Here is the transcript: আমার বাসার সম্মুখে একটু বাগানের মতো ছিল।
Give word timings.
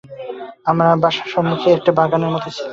আমার 0.65 0.87
বাসার 1.03 1.27
সম্মুখে 1.33 1.69
একটু 1.73 1.89
বাগানের 1.97 2.31
মতো 2.33 2.49
ছিল। 2.55 2.67